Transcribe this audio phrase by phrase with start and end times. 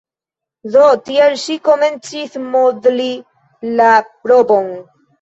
[0.75, 3.09] Do, tiel ŝi komencis modli
[3.81, 3.95] la
[4.35, 4.77] robon.